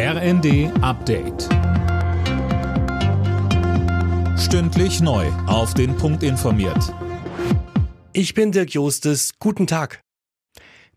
RND 0.00 0.70
Update. 0.80 1.48
Stündlich 4.38 5.00
neu. 5.00 5.26
Auf 5.48 5.74
den 5.74 5.96
Punkt 5.96 6.22
informiert. 6.22 6.94
Ich 8.12 8.32
bin 8.32 8.52
Dirk 8.52 8.70
Jostes. 8.74 9.32
Guten 9.40 9.66
Tag. 9.66 10.00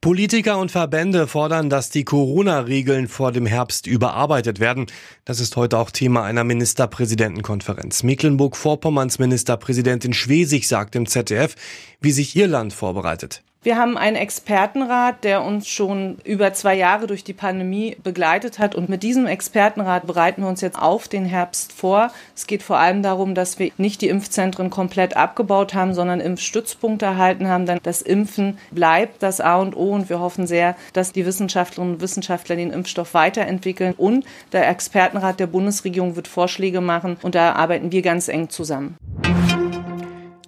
Politiker 0.01 0.59
und 0.59 0.69
Verbände 0.69 1.25
fordern, 1.25 1.71
dass 1.71 1.89
die 1.89 2.03
Corona-Regeln 2.03 3.07
vor 3.07 3.31
dem 3.31 3.47
Herbst 3.47 3.87
überarbeitet 3.87 4.59
werden. 4.59 4.85
Das 5.25 5.39
ist 5.39 5.55
heute 5.55 5.79
auch 5.79 5.89
Thema 5.89 6.23
einer 6.23 6.43
Ministerpräsidentenkonferenz. 6.43 8.03
Mecklenburg-Vorpommerns 8.03 9.17
Ministerpräsidentin 9.17 10.13
Schwesig 10.13 10.67
sagt 10.67 10.95
im 10.95 11.07
ZDF, 11.07 11.55
wie 12.01 12.11
sich 12.11 12.35
ihr 12.35 12.47
Land 12.47 12.73
vorbereitet. 12.73 13.41
Wir 13.63 13.77
haben 13.77 13.95
einen 13.95 14.15
Expertenrat, 14.15 15.23
der 15.23 15.43
uns 15.43 15.67
schon 15.67 16.17
über 16.23 16.51
zwei 16.51 16.73
Jahre 16.73 17.05
durch 17.05 17.23
die 17.23 17.33
Pandemie 17.33 17.95
begleitet 18.01 18.57
hat. 18.57 18.73
Und 18.73 18.89
mit 18.89 19.03
diesem 19.03 19.27
Expertenrat 19.27 20.07
bereiten 20.07 20.41
wir 20.41 20.49
uns 20.49 20.61
jetzt 20.61 20.79
auf 20.79 21.07
den 21.07 21.25
Herbst 21.25 21.71
vor. 21.71 22.09
Es 22.35 22.47
geht 22.47 22.63
vor 22.63 22.79
allem 22.79 23.03
darum, 23.03 23.35
dass 23.35 23.59
wir 23.59 23.71
nicht 23.77 24.01
die 24.01 24.07
Impfzentren 24.07 24.71
komplett 24.71 25.15
abgebaut 25.15 25.75
haben, 25.75 25.93
sondern 25.93 26.21
Impfstützpunkte 26.21 27.05
erhalten 27.05 27.47
haben. 27.47 27.67
Denn 27.67 27.77
das 27.83 28.01
Impfen 28.01 28.57
bleibt 28.71 29.21
das 29.21 29.39
A 29.39 29.57
und 29.57 29.75
O. 29.75 29.91
Und 29.91 30.09
wir 30.09 30.19
hoffen 30.19 30.47
sehr, 30.47 30.75
dass 30.93 31.11
die 31.11 31.27
Wissenschaftlerinnen 31.27 31.97
und 31.97 32.01
Wissenschaftler 32.01 32.55
den 32.55 32.71
Impfstoff 32.71 33.13
weiterentwickeln. 33.13 33.93
Und 33.95 34.25
der 34.53 34.67
Expertenrat 34.69 35.39
der 35.39 35.45
Bundesregierung 35.45 36.15
wird 36.15 36.27
Vorschläge 36.27 36.81
machen. 36.81 37.17
Und 37.21 37.35
da 37.35 37.53
arbeiten 37.53 37.91
wir 37.91 38.01
ganz 38.01 38.27
eng 38.27 38.49
zusammen. 38.49 38.97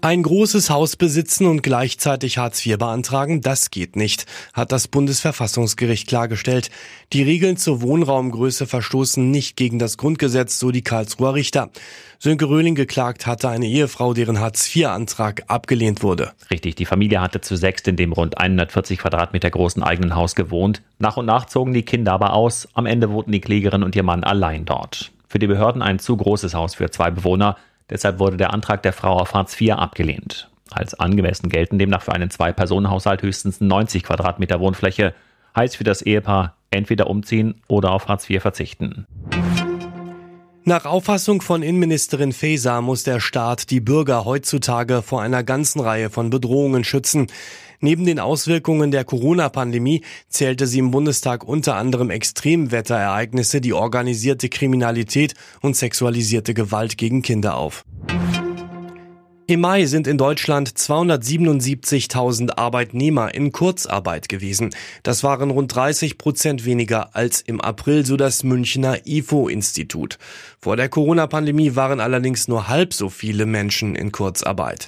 Ein 0.04 0.22
großes 0.22 0.70
Haus 0.70 0.98
besitzen 0.98 1.48
und 1.48 1.64
gleichzeitig 1.64 2.38
Hartz 2.38 2.66
IV 2.66 2.78
beantragen, 2.78 3.40
das 3.40 3.72
geht 3.72 3.96
nicht, 3.96 4.26
hat 4.52 4.74
das 4.74 4.90
Bundesverfassungsgericht 4.90 6.10
klargestellt. 6.10 6.72
Die 7.14 7.24
Regeln 7.24 7.56
zur 7.56 7.82
Wohnraumgröße 7.82 8.68
verstoßen 8.68 9.32
nicht 9.32 9.56
gegen 9.56 9.80
das 9.80 9.98
Grundgesetz, 9.98 10.60
so 10.60 10.72
die 10.72 10.82
Karlsruher 10.82 11.36
Richter. 11.36 11.70
Sönke 12.20 12.50
Röhling 12.50 12.76
geklagt 12.76 13.28
hatte 13.28 13.48
eine 13.48 13.66
Ehefrau, 13.66 14.14
deren 14.14 14.42
Hartz-IV-Antrag 14.42 15.44
abgelehnt 15.48 16.04
wurde. 16.04 16.34
Richtig, 16.52 16.76
die 16.76 16.86
Familie 16.86 17.22
hatte 17.22 17.40
zu 17.40 17.56
sechst 17.56 17.88
in 17.88 17.96
dem 17.96 18.12
rund 18.12 18.38
140 18.38 19.00
Quadratmeter 19.00 19.52
großen 19.52 19.84
eigenen 19.84 20.18
Haus 20.18 20.36
gewohnt. 20.36 20.82
Nach 21.00 21.16
und 21.16 21.28
nach 21.28 21.46
zogen 21.46 21.74
die 21.74 21.84
Kinder 21.84 22.12
aber 22.12 22.34
aus. 22.34 22.68
Am 22.74 22.88
Ende 22.88 23.10
wohnten 23.10 23.32
die 23.32 23.40
Klägerin 23.40 23.84
und 23.84 23.96
ihr 23.96 24.04
Mann 24.04 24.26
allein 24.26 24.66
dort. 24.66 25.14
Für 25.30 25.40
die 25.40 25.48
Behörden 25.48 25.82
ein 25.82 26.00
zu 26.00 26.18
großes 26.18 26.54
Haus 26.54 26.76
für 26.76 26.92
zwei 26.92 27.10
Bewohner. 27.10 27.56
Deshalb 27.90 28.20
wurde 28.20 28.38
der 28.38 28.54
Antrag 28.54 28.84
der 28.84 28.94
Frau 28.94 29.20
auf 29.20 29.34
Hartz 29.34 29.60
IV 29.60 29.74
abgelehnt. 29.74 30.50
Als 30.72 30.94
angemessen 30.94 31.50
gelten 31.50 31.78
demnach 31.78 32.02
für 32.02 32.14
einen 32.14 32.30
Zwei-Personen-Haushalt 32.30 33.22
höchstens 33.22 33.62
90 33.62 34.04
Quadratmeter 34.04 34.60
Wohnfläche. 34.60 35.14
Heißt 35.56 35.78
für 35.78 35.84
das 35.84 36.02
Ehepaar 36.02 36.56
entweder 36.72 37.08
umziehen 37.08 37.62
oder 37.68 37.92
auf 37.92 38.08
Hartz 38.08 38.30
IV 38.30 38.42
verzichten. 38.42 39.06
Nach 40.66 40.86
Auffassung 40.86 41.42
von 41.42 41.62
Innenministerin 41.62 42.32
Faeser 42.32 42.82
muss 42.82 43.04
der 43.04 43.20
Staat 43.20 43.70
die 43.70 43.82
Bürger 43.82 44.24
heutzutage 44.24 45.02
vor 45.02 45.22
einer 45.22 45.44
ganzen 45.44 45.82
Reihe 45.82 46.10
von 46.10 46.30
Bedrohungen 46.30 46.86
schützen. 46.86 47.28
Neben 47.84 48.06
den 48.06 48.18
Auswirkungen 48.18 48.92
der 48.92 49.04
Corona-Pandemie 49.04 50.04
zählte 50.30 50.68
sie 50.68 50.80
im 50.80 50.92
Bundestag 50.92 51.44
unter 51.44 51.76
anderem 51.76 52.12
Extremwetterereignisse, 52.12 53.60
die 53.60 53.74
organisierte 53.74 54.48
Kriminalität 54.48 55.34
und 55.62 55.76
sexualisierte 55.76 56.54
Gewalt 56.54 56.98
gegen 56.98 57.22
Kinder 57.22 57.58
auf. 57.58 57.84
Im 59.48 59.60
Mai 59.60 59.86
sind 59.86 60.08
in 60.08 60.18
Deutschland 60.18 60.70
277.000 60.70 62.58
Arbeitnehmer 62.58 63.36
in 63.36 63.52
Kurzarbeit 63.52 64.30
gewesen. 64.30 64.70
Das 65.04 65.22
waren 65.22 65.52
rund 65.52 65.76
30 65.76 66.18
Prozent 66.18 66.64
weniger 66.64 67.18
als 67.18 67.42
im 67.42 67.60
April, 67.60 68.06
so 68.06 68.16
das 68.16 68.46
Münchner 68.46 69.06
IFO-Institut. 69.06 70.20
Vor 70.58 70.78
der 70.78 70.88
Corona-Pandemie 70.88 71.76
waren 71.76 72.00
allerdings 72.00 72.48
nur 72.48 72.70
halb 72.70 72.94
so 72.94 73.10
viele 73.10 73.46
Menschen 73.46 73.98
in 73.98 74.14
Kurzarbeit. 74.14 74.88